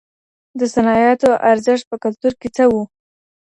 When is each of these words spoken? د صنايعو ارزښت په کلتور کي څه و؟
د 0.59 0.61
صنايعو 0.73 1.33
ارزښت 1.51 1.83
په 1.89 1.95
کلتور 2.03 2.33
کي 2.41 2.49
څه 2.55 2.63
و؟ 2.71 2.75